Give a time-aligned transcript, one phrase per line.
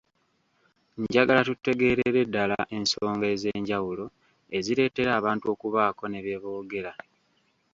[1.01, 4.05] Njagala tutegeerere ddala ensonga ez’enjawulo
[4.57, 6.91] ezireetera abantu okubaako ne bye boogera.